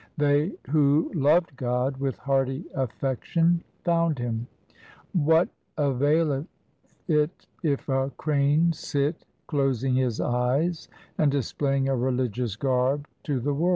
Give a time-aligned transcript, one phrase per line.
[0.17, 4.47] They who loved God with hearty affection found Him.
[5.13, 6.47] What availeth
[7.07, 10.87] it if a crane sit closing his eyes
[11.19, 13.69] and dis playing a religious garb to the world